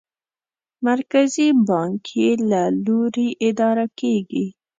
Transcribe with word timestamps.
مرکزي 0.87 1.47
بانک 1.67 2.03
یې 2.19 2.29
له 2.49 2.61
لوري 2.85 3.29
اداره 3.47 3.85
کېږي. 3.99 4.45